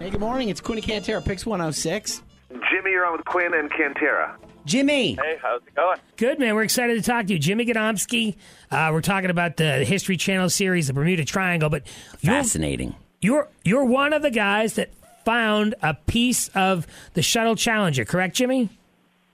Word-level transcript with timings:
Hey, 0.00 0.08
good 0.08 0.20
morning. 0.20 0.48
It's 0.48 0.62
Quinn 0.62 0.80
Cantera, 0.80 1.22
Pix 1.22 1.44
106. 1.44 2.22
Jimmy, 2.70 2.90
you're 2.90 3.04
on 3.04 3.18
with 3.18 3.26
Quinn 3.26 3.52
and 3.52 3.70
Cantera. 3.70 4.34
Jimmy. 4.64 5.12
Hey, 5.12 5.36
how's 5.42 5.60
it 5.66 5.74
going? 5.74 5.98
Good, 6.16 6.38
man. 6.38 6.54
We're 6.54 6.62
excited 6.62 6.94
to 6.96 7.02
talk 7.02 7.26
to 7.26 7.34
you. 7.34 7.38
Jimmy 7.38 7.66
Gadomski. 7.66 8.36
Uh, 8.70 8.88
we're 8.94 9.02
talking 9.02 9.28
about 9.28 9.58
the 9.58 9.84
History 9.84 10.16
Channel 10.16 10.48
series, 10.48 10.86
The 10.86 10.94
Bermuda 10.94 11.26
Triangle. 11.26 11.68
But 11.68 11.82
you're, 12.22 12.32
Fascinating. 12.32 12.94
you're, 13.20 13.48
you're 13.62 13.84
one 13.84 14.14
of 14.14 14.22
the 14.22 14.30
guys 14.30 14.72
that 14.76 14.90
found 15.26 15.74
a 15.82 15.92
piece 15.92 16.48
of 16.54 16.86
the 17.12 17.20
Shuttle 17.20 17.54
Challenger, 17.54 18.06
correct, 18.06 18.36
Jimmy? 18.36 18.70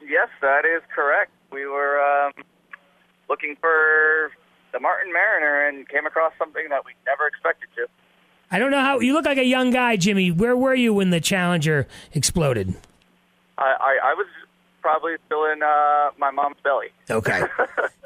Yes, 0.01 0.31
that 0.43 0.65
is 0.65 0.83
correct. 0.93 1.31
We 1.53 1.67
were 1.67 2.01
um, 2.01 2.33
looking 3.29 3.55
for 3.61 4.33
the 4.73 4.81
Martin 4.81 5.13
Mariner 5.13 5.69
and 5.69 5.89
came 5.89 6.07
across 6.07 6.33
something 6.41 6.69
that 6.71 6.85
we 6.85 6.91
never 7.07 7.29
expected 7.29 7.69
to. 7.77 7.87
I 8.51 8.59
don't 8.59 8.71
know 8.71 8.81
how. 8.81 9.01
You 9.01 9.13
look 9.13 9.25
like 9.25 9.39
a 9.39 9.45
young 9.45 9.71
guy, 9.71 9.97
Jimmy. 9.97 10.31
Where 10.31 10.57
were 10.57 10.75
you 10.75 10.95
when 10.95 11.11
the 11.11 11.21
Challenger 11.21 11.87
exploded? 12.15 12.75
I, 13.59 13.65
I, 13.81 13.99
I 14.11 14.15
was 14.15 14.27
probably 14.83 15.15
still 15.27 15.45
in 15.53 15.63
uh, 15.63 16.11
my 16.19 16.31
mom's 16.31 16.57
belly. 16.63 16.89
Okay. 17.11 17.43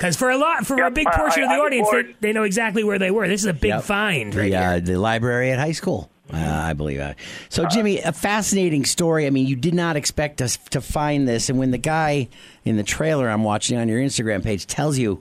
Because 0.00 0.16
for 0.16 0.30
a 0.30 0.38
lot, 0.38 0.66
for 0.66 0.82
a 0.82 0.90
big 0.90 1.06
portion 1.08 1.42
I- 1.42 1.44
of 1.44 1.50
the 1.50 1.56
I 1.56 1.58
audience, 1.66 1.90
they, 1.90 2.28
they 2.28 2.32
know 2.32 2.44
exactly 2.44 2.82
where 2.82 2.98
they 2.98 3.10
were. 3.10 3.28
This 3.28 3.42
is 3.42 3.46
a 3.48 3.52
big 3.52 3.68
Yep. 3.68 3.82
find 3.82 4.34
right 4.34 4.50
The, 4.50 4.58
here. 4.58 4.68
uh, 4.68 4.80
the 4.80 4.96
library 4.98 5.50
at 5.52 5.58
high 5.58 5.72
school. 5.72 6.10
Uh, 6.32 6.38
I 6.38 6.72
believe 6.72 6.96
that. 6.96 7.18
So, 7.50 7.66
Jimmy, 7.66 7.98
a 7.98 8.12
fascinating 8.12 8.86
story. 8.86 9.26
I 9.26 9.30
mean, 9.30 9.46
you 9.46 9.56
did 9.56 9.74
not 9.74 9.96
expect 9.96 10.40
us 10.40 10.56
to 10.70 10.80
find 10.80 11.28
this, 11.28 11.50
and 11.50 11.58
when 11.58 11.70
the 11.70 11.76
guy 11.76 12.28
in 12.64 12.78
the 12.78 12.82
trailer 12.82 13.28
I'm 13.28 13.44
watching 13.44 13.76
on 13.76 13.88
your 13.88 14.00
Instagram 14.00 14.42
page 14.42 14.66
tells 14.66 14.96
you 14.96 15.20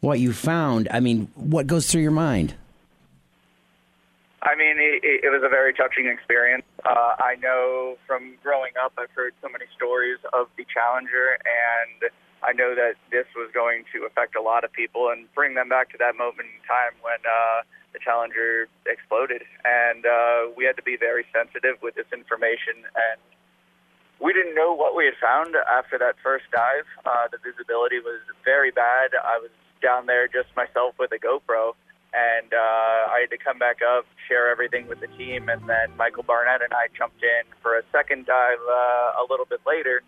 what 0.00 0.20
you 0.20 0.34
found, 0.34 0.86
I 0.90 1.00
mean, 1.00 1.28
what 1.34 1.66
goes 1.66 1.90
through 1.90 2.02
your 2.02 2.10
mind? 2.10 2.52
I 4.42 4.56
mean, 4.56 4.80
it, 4.80 5.04
it, 5.04 5.28
was 5.28 5.44
a 5.44 5.52
very 5.52 5.74
touching 5.74 6.08
experience. 6.08 6.64
Uh, 6.80 7.12
I 7.20 7.36
know 7.36 8.00
from 8.06 8.40
growing 8.42 8.72
up, 8.80 8.92
I've 8.96 9.12
heard 9.12 9.34
so 9.42 9.48
many 9.52 9.66
stories 9.76 10.16
of 10.32 10.48
the 10.56 10.64
Challenger, 10.64 11.36
and 11.44 12.08
I 12.40 12.56
know 12.56 12.74
that 12.74 12.96
this 13.12 13.28
was 13.36 13.52
going 13.52 13.84
to 13.92 14.08
affect 14.08 14.36
a 14.36 14.40
lot 14.40 14.64
of 14.64 14.72
people 14.72 15.12
and 15.12 15.28
bring 15.36 15.60
them 15.60 15.68
back 15.68 15.92
to 15.92 15.98
that 16.00 16.16
moment 16.16 16.48
in 16.48 16.60
time 16.64 16.96
when 17.04 17.20
uh, 17.20 17.68
the 17.92 18.00
Challenger 18.00 18.64
exploded. 18.88 19.44
And 19.68 20.08
uh, 20.08 20.56
we 20.56 20.64
had 20.64 20.76
to 20.80 20.86
be 20.88 20.96
very 20.96 21.28
sensitive 21.36 21.76
with 21.84 21.94
this 22.00 22.08
information, 22.08 22.80
and 22.96 23.20
we 24.24 24.32
didn't 24.32 24.56
know 24.56 24.72
what 24.72 24.96
we 24.96 25.04
had 25.04 25.20
found 25.20 25.52
after 25.68 26.00
that 26.00 26.16
first 26.24 26.48
dive. 26.48 26.88
Uh, 27.04 27.28
the 27.28 27.36
visibility 27.44 28.00
was 28.00 28.24
very 28.40 28.72
bad. 28.72 29.12
I 29.20 29.36
was 29.36 29.52
down 29.84 30.08
there 30.08 30.28
just 30.28 30.48
myself 30.56 30.96
with 30.96 31.12
a 31.12 31.20
GoPro, 31.20 31.76
and 32.20 32.52
uh, 32.52 33.14
I 33.14 33.18
had 33.22 33.30
to 33.30 33.38
come 33.38 33.58
back 33.58 33.78
up, 33.82 34.04
share 34.28 34.50
everything 34.50 34.88
with 34.88 35.00
the 35.00 35.06
team, 35.18 35.48
and 35.48 35.62
then 35.68 35.96
Michael 35.96 36.22
Barnett 36.22 36.62
and 36.62 36.72
I 36.72 36.86
jumped 36.96 37.22
in 37.22 37.44
for 37.62 37.78
a 37.78 37.82
second 37.92 38.26
dive 38.26 38.62
uh, 38.68 39.22
a 39.22 39.24
little 39.30 39.46
bit 39.46 39.60
later, 39.66 40.02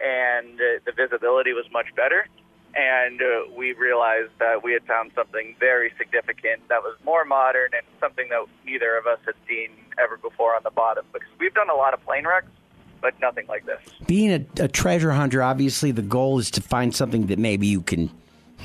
and 0.00 0.54
uh, 0.60 0.80
the 0.86 0.92
visibility 0.92 1.52
was 1.52 1.66
much 1.72 1.94
better. 1.94 2.26
And 2.74 3.20
uh, 3.20 3.50
we 3.56 3.72
realized 3.72 4.30
that 4.38 4.62
we 4.62 4.72
had 4.72 4.84
found 4.84 5.10
something 5.14 5.56
very 5.58 5.90
significant 5.98 6.68
that 6.68 6.82
was 6.82 6.96
more 7.04 7.24
modern 7.24 7.70
and 7.72 7.82
something 7.98 8.28
that 8.28 8.44
neither 8.64 8.96
of 8.96 9.06
us 9.06 9.18
had 9.24 9.34
seen 9.48 9.70
ever 9.98 10.16
before 10.18 10.54
on 10.54 10.62
the 10.62 10.70
bottom. 10.70 11.04
Because 11.12 11.30
we've 11.40 11.54
done 11.54 11.70
a 11.70 11.74
lot 11.74 11.94
of 11.94 12.04
plane 12.04 12.26
wrecks, 12.26 12.46
but 13.00 13.18
nothing 13.20 13.46
like 13.48 13.64
this. 13.64 13.80
Being 14.06 14.32
a, 14.32 14.64
a 14.64 14.68
treasure 14.68 15.12
hunter, 15.12 15.42
obviously 15.42 15.92
the 15.92 16.02
goal 16.02 16.38
is 16.38 16.50
to 16.52 16.60
find 16.60 16.94
something 16.94 17.26
that 17.26 17.38
maybe 17.38 17.66
you 17.66 17.80
can, 17.80 18.10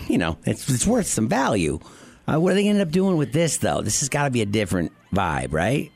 you 0.07 0.17
know, 0.17 0.37
it's, 0.45 0.69
it's 0.69 0.85
worth 0.85 1.07
some 1.07 1.29
value. 1.29 1.79
Uh, 2.27 2.39
what 2.39 2.53
are 2.53 2.55
they 2.55 2.67
end 2.67 2.81
up 2.81 2.89
doing 2.89 3.17
with 3.17 3.33
this, 3.33 3.57
though? 3.57 3.81
This 3.81 3.99
has 3.99 4.09
got 4.09 4.25
to 4.25 4.31
be 4.31 4.41
a 4.41 4.45
different 4.45 4.91
vibe, 5.13 5.51
right? 5.51 5.91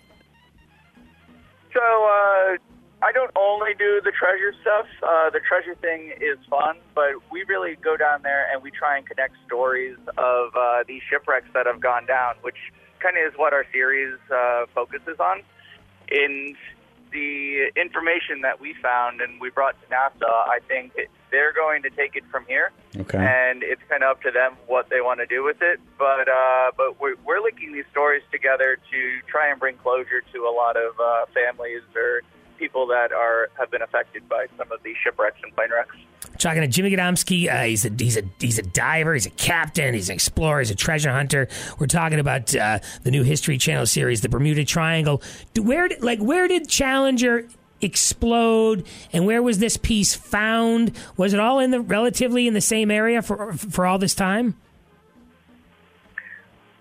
So 1.73 1.79
uh, 1.79 2.57
I 3.01 3.11
don't 3.13 3.31
only 3.37 3.73
do 3.77 4.01
the 4.03 4.11
treasure 4.11 4.53
stuff. 4.61 4.87
Uh, 5.01 5.29
the 5.29 5.39
treasure 5.47 5.75
thing 5.75 6.13
is 6.19 6.37
fun, 6.49 6.77
but 6.95 7.11
we 7.31 7.43
really 7.43 7.75
go 7.75 7.95
down 7.95 8.23
there 8.23 8.47
and 8.51 8.61
we 8.61 8.71
try 8.71 8.97
and 8.97 9.05
connect 9.05 9.35
stories 9.45 9.97
of 10.17 10.55
uh, 10.55 10.83
these 10.87 11.01
shipwrecks 11.09 11.47
that 11.53 11.65
have 11.65 11.79
gone 11.79 12.05
down, 12.05 12.35
which 12.41 12.57
kind 12.99 13.15
of 13.17 13.31
is 13.31 13.37
what 13.37 13.53
our 13.53 13.65
series 13.71 14.17
uh, 14.33 14.65
focuses 14.73 15.19
on. 15.19 15.43
And 16.09 16.55
the 17.11 17.71
information 17.75 18.41
that 18.41 18.59
we 18.59 18.75
found 18.81 19.21
and 19.21 19.39
we 19.39 19.49
brought 19.49 19.75
to 19.81 19.87
NASA, 19.87 20.27
I 20.27 20.59
think 20.67 20.93
they're 21.31 21.53
going 21.53 21.83
to 21.83 21.89
take 21.89 22.15
it 22.15 22.23
from 22.31 22.45
here, 22.47 22.71
Okay. 22.97 23.17
and 23.17 23.63
it's 23.63 23.81
kind 23.89 24.03
of 24.03 24.11
up 24.11 24.21
to 24.23 24.31
them 24.31 24.53
what 24.67 24.89
they 24.89 25.01
want 25.01 25.19
to 25.19 25.25
do 25.25 25.43
with 25.43 25.61
it. 25.61 25.79
But 25.97 26.27
uh, 26.29 26.71
but 26.77 26.99
we're, 26.99 27.15
we're 27.25 27.41
linking 27.41 27.73
these 27.73 27.85
stories 27.91 28.23
together 28.31 28.77
to 28.91 29.19
try 29.27 29.49
and 29.49 29.59
bring 29.59 29.75
closure 29.77 30.21
to 30.33 30.39
a 30.45 30.53
lot 30.55 30.77
of 30.77 30.99
uh, 30.99 31.25
families 31.33 31.81
or 31.95 32.21
people 32.57 32.87
that 32.87 33.11
are 33.11 33.49
have 33.59 33.69
been 33.69 33.81
affected 33.81 34.27
by 34.27 34.47
some 34.57 34.71
of 34.71 34.81
these 34.83 34.95
shipwrecks 35.03 35.37
and 35.43 35.53
plane 35.55 35.69
wrecks. 35.71 35.95
Talking 36.39 36.61
to 36.61 36.67
Jimmy 36.67 36.91
Gadomski. 36.91 37.51
Uh, 37.51 37.63
he's 37.63 37.85
a 37.85 37.89
he's 37.97 38.17
a 38.17 38.23
he's 38.39 38.57
a 38.59 38.63
diver. 38.63 39.13
He's 39.13 39.25
a 39.25 39.31
captain. 39.31 39.93
He's 39.93 40.09
an 40.09 40.15
explorer. 40.15 40.59
He's 40.59 40.71
a 40.71 40.75
treasure 40.75 41.11
hunter. 41.11 41.47
We're 41.79 41.87
talking 41.87 42.19
about 42.19 42.55
uh, 42.55 42.79
the 43.03 43.11
new 43.11 43.23
History 43.23 43.57
Channel 43.57 43.85
series, 43.85 44.21
the 44.21 44.29
Bermuda 44.29 44.63
Triangle. 44.65 45.21
Where 45.59 45.87
did, 45.87 46.03
like 46.03 46.19
where 46.19 46.47
did 46.47 46.67
Challenger 46.69 47.47
explode, 47.81 48.85
and 49.13 49.25
where 49.25 49.41
was 49.41 49.59
this 49.59 49.77
piece 49.77 50.15
found? 50.15 50.91
Was 51.15 51.33
it 51.33 51.39
all 51.39 51.59
in 51.59 51.71
the 51.71 51.81
relatively 51.81 52.47
in 52.47 52.53
the 52.53 52.61
same 52.61 52.91
area 52.91 53.21
for 53.21 53.53
for 53.53 53.85
all 53.85 53.97
this 53.97 54.15
time? 54.15 54.55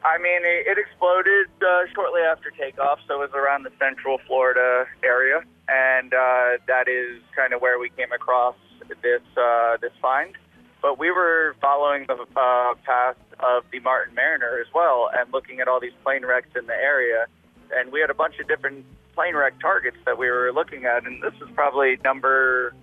I 0.06 0.18
mean, 0.18 0.42
it, 0.44 0.66
it 0.68 0.78
exploded 0.78 1.48
uh, 1.60 1.86
shortly 1.92 2.20
after 2.22 2.50
takeoff, 2.50 3.00
so 3.08 3.22
it 3.22 3.32
was 3.32 3.34
around 3.34 3.64
the 3.64 3.72
Central 3.78 4.18
Florida 4.26 4.86
area, 5.02 5.42
and 5.68 6.14
uh, 6.14 6.62
that 6.68 6.86
is 6.86 7.20
kind 7.34 7.52
of 7.52 7.60
where 7.60 7.80
we 7.80 7.90
came 7.90 8.12
across 8.12 8.54
this 9.02 9.22
uh, 9.36 9.76
this 9.80 9.92
find. 10.00 10.34
But 10.80 10.98
we 10.98 11.10
were 11.10 11.56
following 11.60 12.06
the 12.06 12.14
uh, 12.36 12.74
path 12.84 13.16
of 13.40 13.64
the 13.72 13.80
Martin 13.80 14.14
Mariner 14.14 14.60
as 14.60 14.72
well, 14.72 15.10
and 15.12 15.32
looking 15.32 15.58
at 15.58 15.66
all 15.66 15.80
these 15.80 15.96
plane 16.04 16.24
wrecks 16.24 16.54
in 16.54 16.66
the 16.66 16.74
area, 16.74 17.26
and 17.72 17.90
we 17.90 18.00
had 18.00 18.10
a 18.10 18.14
bunch 18.14 18.38
of 18.38 18.46
different 18.46 18.84
plane 19.16 19.34
wreck 19.34 19.58
targets 19.60 19.96
that 20.04 20.18
we 20.18 20.30
were 20.30 20.52
looking 20.52 20.84
at, 20.84 21.04
and 21.06 21.20
this 21.22 21.32
was 21.40 21.50
probably 21.54 21.98
number 22.04 22.74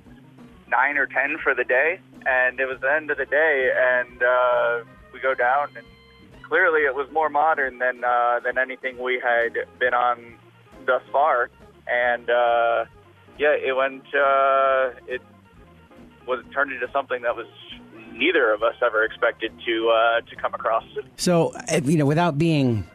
nine 0.68 0.98
or 0.98 1.06
ten 1.06 1.38
for 1.42 1.54
the 1.56 1.64
day, 1.64 2.00
and 2.26 2.60
it 2.60 2.66
was 2.66 2.80
the 2.82 2.92
end 2.92 3.10
of 3.12 3.18
the 3.18 3.26
day, 3.26 3.72
and 3.78 4.22
uh, 4.22 4.84
we 5.14 5.20
go 5.22 5.34
down 5.36 5.70
and 5.78 5.86
clearly 6.42 6.82
it 6.82 6.96
was 6.96 7.08
more 7.14 7.30
modern 7.30 7.80
than 7.80 8.04
uh, 8.04 8.40
than 8.44 8.58
anything 8.58 9.02
we 9.02 9.22
had 9.24 9.54
been 9.80 9.94
on 9.94 10.36
thus 10.86 11.04
far, 11.12 11.50
and 11.88 12.30
uh, 12.30 12.86
yeah, 13.38 13.56
it 13.56 13.76
went. 13.78 14.04
Uh, 14.14 14.92
it 15.08 15.22
was 16.28 16.44
turned 16.54 16.72
into 16.72 16.90
something 16.92 17.22
that 17.22 17.36
was 17.36 17.48
neither 18.14 18.54
of 18.54 18.64
us 18.64 18.76
ever 18.84 19.04
expected 19.04 19.52
to 19.66 19.90
uh, 19.90 20.22
to 20.22 20.36
come 20.36 20.54
across. 20.54 20.84
So, 21.18 21.54
uh, 21.72 21.82
you 21.84 21.98
know, 21.98 22.06
without 22.06 22.38
being, 22.38 22.88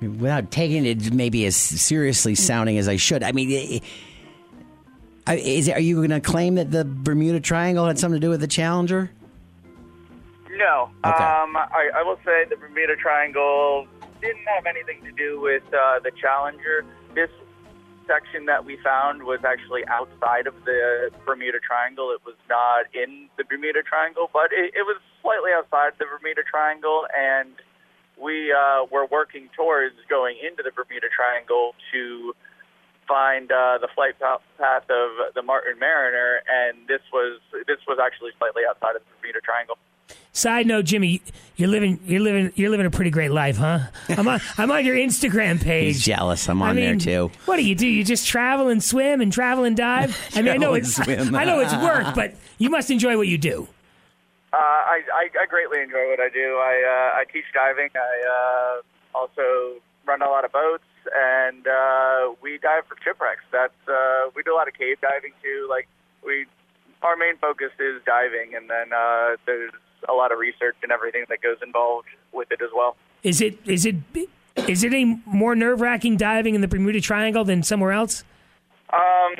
without 0.00 0.50
taking 0.50 0.84
it 0.86 1.12
maybe 1.12 1.44
as 1.46 1.56
seriously 1.56 2.34
sounding 2.34 2.78
as 2.78 2.88
I 2.88 2.96
should, 2.96 3.22
I 3.22 3.32
mean, 3.32 3.50
i- 3.50 3.80
I- 5.32 5.72
are 5.74 5.80
you 5.80 5.96
going 5.96 6.10
to 6.10 6.20
claim 6.20 6.54
that 6.56 6.70
the 6.70 6.84
Bermuda 6.84 7.40
Triangle 7.40 7.86
had 7.86 7.98
something 7.98 8.20
to 8.20 8.24
do 8.24 8.30
with 8.30 8.40
the 8.40 8.46
Challenger? 8.46 9.10
No, 10.50 10.90
Okay. 11.04 11.24
um, 11.24 11.56
I, 11.56 11.90
I 11.96 12.02
will 12.02 12.18
say 12.24 12.44
the 12.48 12.56
Bermuda 12.56 12.96
Triangle 12.96 13.86
didn't 14.22 14.46
have 14.54 14.64
anything 14.66 15.02
to 15.04 15.12
do 15.12 15.40
with 15.40 15.62
uh, 15.74 15.98
the 16.00 16.10
Challenger. 16.12 16.84
This 17.14 17.28
section 18.06 18.46
that 18.46 18.64
we 18.64 18.76
found 18.78 19.22
was 19.24 19.40
actually 19.44 19.84
outside 19.88 20.46
of 20.46 20.54
the 20.64 21.10
Bermuda 21.26 21.58
Triangle. 21.60 22.10
It 22.12 22.20
was 22.24 22.36
not 22.48 22.86
in 22.94 23.28
the 23.36 23.44
Bermuda 23.44 23.82
Triangle, 23.82 24.30
but 24.32 24.52
it, 24.52 24.72
it 24.74 24.86
was 24.86 24.96
slightly 25.20 25.50
outside 25.54 25.92
the 25.98 26.06
Bermuda 26.06 26.42
Triangle, 26.48 27.06
and 27.18 27.50
we 28.20 28.52
uh, 28.52 28.86
were 28.90 29.06
working 29.06 29.48
towards 29.56 29.94
going 30.08 30.36
into 30.42 30.62
the 30.62 30.70
Bermuda 30.70 31.08
Triangle 31.14 31.74
to 31.92 32.34
find 33.06 33.50
uh, 33.52 33.78
the 33.80 33.88
flight 33.94 34.18
path 34.18 34.90
of 34.90 35.34
the 35.34 35.42
Martin 35.42 35.78
Mariner, 35.78 36.40
and 36.48 36.88
this 36.88 37.00
was 37.12 37.40
this 37.66 37.78
was 37.86 37.98
actually 38.02 38.30
slightly 38.38 38.62
outside 38.68 38.96
of 38.96 39.02
the 39.02 39.08
Bermuda 39.20 39.40
Triangle. 39.40 39.78
Side 40.32 40.66
note, 40.66 40.84
Jimmy, 40.84 41.22
you're 41.56 41.68
living 41.68 41.98
you're 42.04 42.20
living 42.20 42.52
you're 42.56 42.70
living 42.70 42.84
a 42.86 42.90
pretty 42.90 43.10
great 43.10 43.30
life, 43.30 43.56
huh? 43.56 43.78
I'm 44.08 44.28
on 44.28 44.40
I'm 44.58 44.70
on 44.70 44.84
your 44.84 44.96
Instagram 44.96 45.62
page. 45.62 45.94
He's 45.94 46.04
jealous. 46.04 46.48
I'm 46.48 46.60
I 46.62 46.70
on 46.70 46.76
there 46.76 46.96
too. 46.96 47.30
What 47.46 47.56
do 47.56 47.64
you 47.64 47.74
do? 47.74 47.86
You 47.86 48.04
just 48.04 48.26
travel 48.26 48.68
and 48.68 48.84
swim 48.84 49.20
and 49.20 49.32
travel 49.32 49.64
and 49.64 49.76
dive? 49.76 50.16
I 50.34 50.42
mean, 50.42 50.52
I 50.52 50.56
know 50.58 50.74
it's 50.74 50.94
swim. 50.94 51.34
I 51.34 51.44
know 51.44 51.60
it's 51.60 51.74
work, 51.74 52.14
but 52.14 52.34
you 52.58 52.68
must 52.70 52.90
enjoy 52.90 53.16
what 53.16 53.28
you 53.28 53.38
do. 53.38 53.66
Uh, 54.56 54.80
I, 54.88 54.98
I, 55.12 55.24
I 55.42 55.46
greatly 55.46 55.82
enjoy 55.82 56.08
what 56.08 56.18
I 56.18 56.30
do. 56.32 56.56
I, 56.56 56.80
uh, 56.80 57.20
I 57.20 57.24
teach 57.30 57.44
diving. 57.52 57.90
I 57.92 58.14
uh, 58.24 59.18
also 59.18 59.82
run 60.06 60.22
a 60.22 60.30
lot 60.30 60.46
of 60.46 60.52
boats, 60.52 60.88
and 61.14 61.66
uh, 61.66 62.32
we 62.40 62.56
dive 62.56 62.84
for 62.88 62.96
shipwrecks. 63.04 63.44
That's 63.52 63.76
uh, 63.86 64.30
we 64.34 64.42
do 64.42 64.54
a 64.54 64.56
lot 64.56 64.66
of 64.66 64.72
cave 64.72 64.96
diving 65.02 65.32
too. 65.42 65.66
Like 65.68 65.88
we, 66.24 66.46
our 67.02 67.16
main 67.16 67.36
focus 67.36 67.68
is 67.78 68.00
diving, 68.06 68.54
and 68.56 68.70
then 68.70 68.96
uh, 68.96 69.36
there's 69.44 69.72
a 70.08 70.14
lot 70.14 70.32
of 70.32 70.38
research 70.38 70.76
and 70.82 70.90
everything 70.90 71.26
that 71.28 71.42
goes 71.42 71.58
involved 71.62 72.08
with 72.32 72.48
it 72.50 72.62
as 72.62 72.70
well. 72.74 72.96
Is 73.22 73.42
it 73.42 73.58
is 73.66 73.84
it 73.84 73.96
is 74.66 74.84
it 74.84 74.94
any 74.94 75.20
more 75.26 75.54
nerve 75.54 75.82
wracking 75.82 76.16
diving 76.16 76.54
in 76.54 76.62
the 76.62 76.68
Bermuda 76.68 77.02
Triangle 77.02 77.44
than 77.44 77.62
somewhere 77.62 77.92
else? 77.92 78.24
Um, 78.88 79.36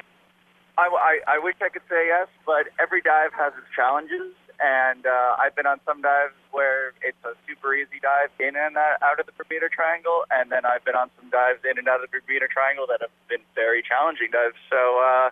I, 0.76 0.88
I, 0.92 1.20
I 1.26 1.38
wish 1.38 1.54
I 1.62 1.70
could 1.70 1.88
say 1.88 2.08
yes, 2.08 2.28
but 2.44 2.66
every 2.78 3.00
dive 3.00 3.32
has 3.32 3.54
its 3.56 3.68
challenges. 3.74 4.34
And 4.58 5.05
uh, 5.05 5.37
I've 5.38 5.55
been 5.55 5.67
on 5.67 5.81
some 5.85 6.00
dives 6.00 6.35
where 6.50 6.97
it's 7.03 7.20
a 7.25 7.37
super 7.47 7.75
easy 7.75 8.00
dive 8.00 8.32
in 8.41 8.56
and 8.56 8.76
out 8.76 9.20
of 9.20 9.26
the 9.26 9.32
Bermuda 9.37 9.69
Triangle, 9.69 10.25
and 10.31 10.50
then 10.50 10.64
I've 10.64 10.85
been 10.85 10.97
on 10.97 11.11
some 11.20 11.29
dives 11.29 11.61
in 11.69 11.76
and 11.79 11.88
out 11.88 12.03
of 12.03 12.08
the 12.08 12.20
Bermuda 12.20 12.49
Triangle 12.49 12.87
that 12.88 13.05
have 13.05 13.12
been 13.29 13.44
very 13.55 13.82
challenging 13.85 14.32
dives. 14.32 14.56
So, 14.73 14.81
uh, 15.00 15.29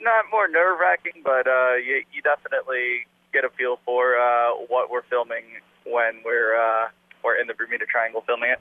not 0.00 0.26
more 0.30 0.48
nerve 0.48 0.78
wracking, 0.78 1.22
but 1.22 1.46
uh, 1.46 1.74
you, 1.78 2.02
you 2.12 2.22
definitely 2.22 3.06
get 3.32 3.44
a 3.44 3.50
feel 3.50 3.78
for 3.84 4.18
uh, 4.18 4.54
what 4.68 4.90
we're 4.90 5.06
filming 5.10 5.44
when 5.84 6.22
we're 6.24 6.54
uh, 6.54 6.88
we're 7.22 7.36
in 7.36 7.46
the 7.46 7.54
Bermuda 7.54 7.86
Triangle 7.86 8.22
filming 8.26 8.50
it. 8.50 8.60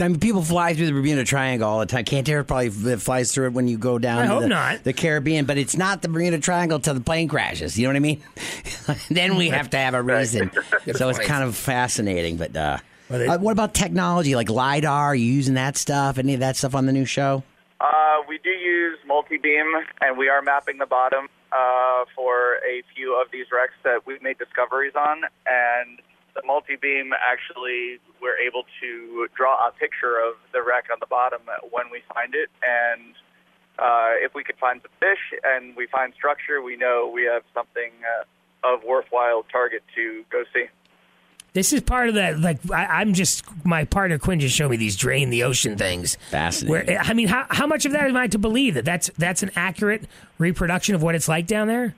I 0.00 0.08
mean, 0.08 0.18
people 0.20 0.42
fly 0.42 0.72
through 0.74 0.86
the 0.86 0.92
Bermuda 0.92 1.22
Triangle 1.24 1.68
all 1.68 1.78
the 1.80 1.86
time. 1.86 2.04
Cantera 2.04 2.46
probably 2.46 2.68
f- 2.92 3.02
flies 3.02 3.32
through 3.32 3.46
it 3.48 3.52
when 3.52 3.68
you 3.68 3.76
go 3.76 3.98
down 3.98 4.20
I 4.20 4.22
to 4.22 4.28
hope 4.28 4.42
the, 4.42 4.48
not. 4.48 4.84
the 4.84 4.92
Caribbean, 4.94 5.44
but 5.44 5.58
it's 5.58 5.76
not 5.76 6.00
the 6.00 6.08
Bermuda 6.08 6.38
Triangle 6.38 6.80
till 6.80 6.94
the 6.94 7.00
plane 7.02 7.28
crashes. 7.28 7.78
You 7.78 7.86
know 7.86 7.90
what 7.90 7.96
I 7.96 8.00
mean? 8.00 8.22
then 9.10 9.36
we 9.36 9.50
have 9.50 9.68
to 9.70 9.76
have 9.76 9.92
a 9.94 10.02
reason. 10.02 10.50
so 10.94 11.08
it's 11.10 11.18
kind 11.18 11.44
of 11.44 11.54
fascinating. 11.56 12.38
But 12.38 12.56
uh, 12.56 12.78
Well, 13.10 13.18
they- 13.18 13.26
uh, 13.28 13.38
what 13.38 13.52
about 13.52 13.74
technology 13.74 14.34
like 14.34 14.48
LiDAR? 14.48 14.90
Are 15.08 15.14
you 15.14 15.26
using 15.30 15.54
that 15.54 15.76
stuff? 15.76 16.16
Any 16.16 16.32
of 16.34 16.40
that 16.40 16.56
stuff 16.56 16.74
on 16.74 16.86
the 16.86 16.92
new 16.92 17.04
show? 17.04 17.42
Uh, 17.78 18.22
we 18.28 18.38
do 18.38 18.50
use 18.50 18.98
multi-beam, 19.06 19.66
and 20.00 20.16
we 20.16 20.28
are 20.28 20.40
mapping 20.40 20.78
the 20.78 20.86
bottom 20.86 21.28
uh, 21.52 22.04
for 22.16 22.54
a 22.66 22.82
few 22.94 23.20
of 23.20 23.30
these 23.30 23.46
wrecks 23.52 23.74
that 23.84 24.06
we've 24.06 24.22
made 24.22 24.38
discoveries 24.38 24.94
on. 24.96 25.22
And 25.46 25.98
the 26.34 26.42
multi-beam 26.44 27.12
actually, 27.12 27.98
we're 28.20 28.38
able 28.38 28.64
to 28.80 29.28
draw 29.36 29.68
a 29.68 29.72
picture 29.72 30.18
of 30.18 30.34
the 30.52 30.62
wreck 30.62 30.84
on 30.90 30.98
the 31.00 31.06
bottom 31.06 31.42
when 31.70 31.86
we 31.90 32.02
find 32.12 32.34
it. 32.34 32.50
And 32.62 33.14
uh, 33.78 34.16
if 34.22 34.34
we 34.34 34.44
can 34.44 34.56
find 34.56 34.80
some 34.82 34.92
fish 35.00 35.38
and 35.44 35.76
we 35.76 35.86
find 35.86 36.12
structure, 36.14 36.62
we 36.62 36.76
know 36.76 37.10
we 37.12 37.24
have 37.24 37.42
something 37.52 37.90
uh, 38.02 38.74
of 38.74 38.84
worthwhile 38.84 39.44
target 39.50 39.82
to 39.94 40.24
go 40.30 40.44
see. 40.54 40.66
This 41.54 41.74
is 41.74 41.82
part 41.82 42.08
of 42.08 42.14
that. 42.14 42.40
Like 42.40 42.58
I, 42.70 42.86
I'm 42.86 43.12
just 43.12 43.44
my 43.64 43.84
partner 43.84 44.18
Quinn 44.18 44.40
just 44.40 44.56
showed 44.56 44.70
me 44.70 44.78
these 44.78 44.96
drain 44.96 45.28
the 45.28 45.42
ocean 45.42 45.76
things. 45.76 46.16
Fascinating. 46.30 46.86
Where 46.86 47.00
I 47.02 47.12
mean, 47.12 47.28
how 47.28 47.46
how 47.50 47.66
much 47.66 47.84
of 47.84 47.92
that 47.92 48.04
am 48.04 48.16
I 48.16 48.26
to 48.28 48.38
believe 48.38 48.72
that 48.74 48.86
that's 48.86 49.10
that's 49.18 49.42
an 49.42 49.50
accurate 49.54 50.04
reproduction 50.38 50.94
of 50.94 51.02
what 51.02 51.14
it's 51.14 51.28
like 51.28 51.46
down 51.46 51.68
there? 51.68 51.94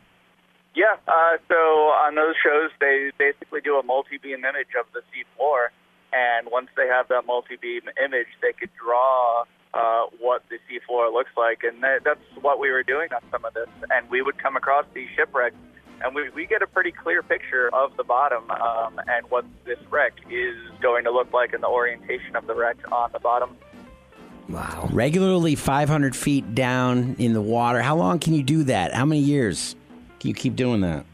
Yeah, 0.74 0.98
uh, 1.06 1.38
so 1.48 1.54
on 2.02 2.16
those 2.16 2.34
shows, 2.42 2.70
they 2.80 3.12
basically 3.16 3.60
do 3.60 3.78
a 3.78 3.82
multi-beam 3.84 4.44
image 4.44 4.74
of 4.78 4.86
the 4.92 5.02
sea 5.12 5.22
floor, 5.36 5.70
and 6.12 6.48
once 6.50 6.68
they 6.76 6.88
have 6.88 7.06
that 7.08 7.26
multi-beam 7.26 7.82
image, 8.02 8.26
they 8.42 8.52
could 8.52 8.70
draw 8.74 9.44
uh, 9.72 10.06
what 10.18 10.42
the 10.50 10.58
sea 10.68 10.80
floor 10.84 11.10
looks 11.12 11.30
like, 11.36 11.62
and 11.62 11.82
that, 11.82 12.02
that's 12.04 12.20
what 12.40 12.58
we 12.58 12.70
were 12.70 12.82
doing 12.82 13.08
on 13.14 13.22
some 13.30 13.44
of 13.44 13.54
this. 13.54 13.68
And 13.90 14.10
we 14.10 14.20
would 14.20 14.38
come 14.38 14.56
across 14.56 14.84
these 14.94 15.08
shipwrecks, 15.14 15.56
and 16.02 16.12
we, 16.12 16.28
we 16.30 16.44
get 16.46 16.60
a 16.60 16.66
pretty 16.66 16.90
clear 16.90 17.22
picture 17.22 17.72
of 17.72 17.96
the 17.96 18.04
bottom 18.04 18.50
um, 18.50 19.00
and 19.06 19.30
what 19.30 19.44
this 19.64 19.78
wreck 19.90 20.14
is 20.28 20.56
going 20.82 21.04
to 21.04 21.12
look 21.12 21.32
like, 21.32 21.52
and 21.52 21.62
the 21.62 21.68
orientation 21.68 22.34
of 22.34 22.48
the 22.48 22.54
wreck 22.54 22.76
on 22.90 23.10
the 23.12 23.20
bottom. 23.20 23.56
Wow. 24.48 24.88
Regularly 24.92 25.54
500 25.54 26.14
feet 26.14 26.54
down 26.54 27.14
in 27.18 27.32
the 27.32 27.40
water. 27.40 27.80
How 27.80 27.96
long 27.96 28.18
can 28.18 28.34
you 28.34 28.42
do 28.42 28.64
that? 28.64 28.92
How 28.92 29.04
many 29.04 29.20
years 29.20 29.74
can 30.24 30.28
you 30.30 30.34
keep 30.34 30.56
doing 30.56 30.80
that? 30.80 31.04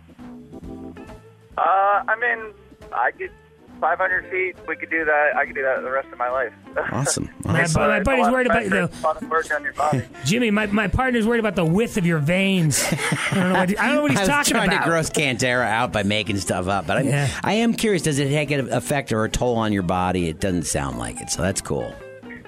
Uh, 1.58 1.60
I 1.60 2.14
mean, 2.20 2.54
I 2.92 3.10
could 3.10 3.32
500 3.80 4.30
feet. 4.30 4.54
We 4.68 4.76
could 4.76 4.88
do 4.88 5.04
that. 5.04 5.32
I 5.34 5.46
could 5.46 5.56
do 5.56 5.62
that 5.62 5.82
the 5.82 5.90
rest 5.90 6.06
of 6.12 6.18
my 6.18 6.30
life. 6.30 6.52
Awesome. 6.92 7.28
My, 7.44 7.64
awesome. 7.64 7.82
my 7.82 7.98
buddy's 8.00 8.28
worried 8.28 8.46
about 8.46 8.62
the 8.62 8.86
the 8.86 9.02
lot 9.02 9.20
of 9.20 9.28
work 9.28 9.52
on 9.52 9.64
your 9.64 9.72
body. 9.72 10.04
Jimmy. 10.24 10.52
My, 10.52 10.66
my 10.66 10.86
partner's 10.86 11.26
worried 11.26 11.40
about 11.40 11.56
the 11.56 11.64
width 11.64 11.96
of 11.96 12.06
your 12.06 12.20
veins. 12.20 12.84
I 12.92 12.94
don't 13.34 13.52
know 13.52 13.58
what, 13.58 13.80
I 13.80 13.86
don't 13.86 13.94
know 13.96 14.02
what 14.02 14.10
he's 14.12 14.20
I 14.20 14.22
was 14.22 14.28
talking 14.28 14.54
trying 14.54 14.68
about. 14.68 14.84
to 14.84 14.88
gross 14.90 15.10
Cantera 15.10 15.66
out 15.66 15.92
by 15.92 16.04
making 16.04 16.36
stuff 16.38 16.68
up, 16.68 16.86
but 16.86 16.98
I, 16.98 17.00
Yeah. 17.00 17.40
I 17.42 17.54
am 17.54 17.74
curious. 17.74 18.02
Does 18.02 18.20
it 18.20 18.28
take 18.28 18.52
an 18.52 18.72
effect 18.72 19.10
or 19.10 19.24
a 19.24 19.28
toll 19.28 19.56
on 19.56 19.72
your 19.72 19.82
body? 19.82 20.28
It 20.28 20.38
doesn't 20.38 20.66
sound 20.66 21.00
like 21.00 21.20
it, 21.20 21.30
so 21.30 21.42
that's 21.42 21.60
cool. 21.60 21.92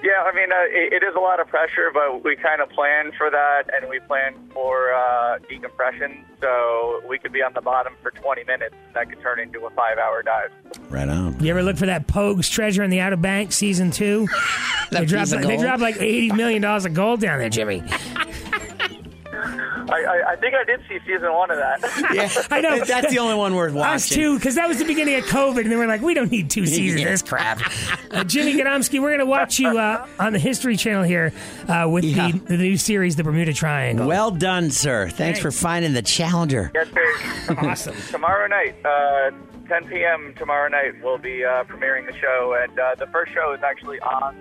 Yeah, 0.03 0.21
I 0.29 0.35
mean, 0.35 0.51
uh, 0.51 0.55
it, 0.67 1.01
it 1.01 1.03
is 1.05 1.15
a 1.15 1.19
lot 1.19 1.39
of 1.39 1.47
pressure, 1.47 1.89
but 1.93 2.25
we 2.25 2.35
kind 2.35 2.59
of 2.61 2.69
plan 2.71 3.13
for 3.17 3.31
that, 3.31 3.63
and 3.73 3.89
we 3.89 3.99
plan 4.01 4.35
for 4.53 4.93
uh, 4.93 5.39
decompression. 5.49 6.25
So 6.41 7.01
we 7.07 7.17
could 7.17 7.31
be 7.31 7.41
on 7.41 7.53
the 7.53 7.61
bottom 7.61 7.93
for 8.01 8.11
20 8.11 8.43
minutes, 8.43 8.75
and 8.87 8.95
that 8.95 9.09
could 9.09 9.21
turn 9.21 9.39
into 9.39 9.65
a 9.65 9.69
five-hour 9.69 10.23
dive. 10.23 10.51
Right 10.89 11.07
on. 11.07 11.39
You 11.41 11.51
ever 11.51 11.63
look 11.63 11.77
for 11.77 11.85
that 11.85 12.07
Pogues 12.07 12.51
treasure 12.51 12.83
in 12.83 12.89
the 12.89 12.99
Outer 12.99 13.15
Bank 13.15 13.53
season 13.53 13.91
two? 13.91 14.27
they 14.91 14.99
That 14.99 15.07
dropped 15.07 15.27
piece 15.27 15.31
of 15.31 15.37
like, 15.39 15.47
they 15.47 15.55
gold? 15.55 15.61
dropped 15.65 15.81
like 15.81 15.97
eighty 16.01 16.31
million 16.33 16.61
dollars 16.61 16.83
of 16.85 16.93
gold 16.93 17.21
down 17.21 17.39
there, 17.39 17.49
Jimmy. 17.49 17.81
I, 19.93 20.01
I, 20.03 20.31
I 20.31 20.35
think 20.37 20.55
I 20.55 20.63
did 20.63 20.81
see 20.89 20.97
season 21.05 21.31
one 21.33 21.51
of 21.51 21.57
that. 21.57 21.79
yeah, 22.13 22.29
I 22.49 22.61
know. 22.61 22.83
That's 22.83 23.11
the 23.11 23.19
only 23.19 23.35
one 23.35 23.53
worth 23.55 23.73
Us 23.75 24.09
watching. 24.09 24.15
too, 24.15 24.35
because 24.37 24.55
that 24.55 24.67
was 24.67 24.79
the 24.79 24.85
beginning 24.85 25.15
of 25.15 25.25
COVID, 25.25 25.61
and 25.61 25.71
they 25.71 25.75
were 25.75 25.87
like, 25.87 26.01
"We 26.01 26.13
don't 26.13 26.31
need 26.31 26.49
two 26.49 26.65
seasons 26.67 27.01
of 27.01 27.07
this 27.07 27.21
crap." 27.21 27.59
Uh, 28.11 28.23
Jimmy 28.23 28.53
Gadomski, 28.55 28.99
we're 28.99 29.09
going 29.09 29.19
to 29.19 29.25
watch 29.25 29.59
you 29.59 29.77
uh, 29.77 30.07
on 30.19 30.33
the 30.33 30.39
History 30.39 30.75
Channel 30.77 31.03
here 31.03 31.31
uh, 31.67 31.87
with 31.89 32.03
Yeah. 32.03 32.31
the, 32.31 32.39
the 32.39 32.57
new 32.57 32.77
series, 32.77 33.15
The 33.15 33.23
Bermuda 33.23 33.53
Triangle. 33.53 34.07
Well 34.07 34.31
done, 34.31 34.71
sir. 34.71 35.09
Thanks, 35.09 35.39
for 35.39 35.51
finding 35.51 35.93
the 35.93 36.01
challenger. 36.01 36.71
yes, 36.73 36.87
sir. 36.89 37.55
awesome. 37.61 37.95
tomorrow 38.09 38.47
night, 38.47 38.75
uh, 38.85 39.31
10 39.67 39.87
p.m. 39.87 40.33
tomorrow 40.37 40.67
night, 40.69 40.93
we'll 41.03 41.17
be 41.17 41.43
uh, 41.45 41.63
premiering 41.65 42.05
the 42.05 42.17
show, 42.17 42.57
and 42.61 42.77
uh, 42.79 42.95
the 42.97 43.07
first 43.07 43.31
show 43.33 43.53
is 43.53 43.61
actually 43.63 43.99
on 44.01 44.35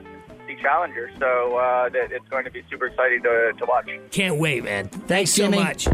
the 0.57 0.63
Challenger, 0.63 1.11
so 1.19 1.57
uh, 1.57 1.89
that 1.91 2.13
it's 2.13 2.29
going 2.29 2.45
to 2.45 2.51
be 2.51 2.63
super 2.71 2.87
exciting 2.87 3.23
to, 3.23 3.53
to 3.59 3.65
watch. 3.67 3.89
Can't 4.11 4.37
wait, 4.37 4.65
man. 4.65 4.89
Thanks, 4.89 5.07
Thanks, 5.07 5.31
so 5.33 5.45
Jimmy. 5.45 5.59
much. 5.59 5.87